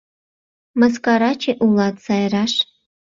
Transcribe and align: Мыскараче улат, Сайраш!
Мыскараче 0.79 1.51
улат, 1.65 1.95
Сайраш! 2.05 2.53